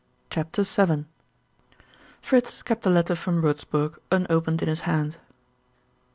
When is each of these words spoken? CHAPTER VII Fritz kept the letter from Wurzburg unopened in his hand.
CHAPTER 0.31 0.63
VII 0.63 1.05
Fritz 2.23 2.63
kept 2.63 2.81
the 2.81 2.89
letter 2.89 3.13
from 3.15 3.39
Wurzburg 3.43 3.99
unopened 4.11 4.63
in 4.63 4.67
his 4.67 4.79
hand. 4.79 5.17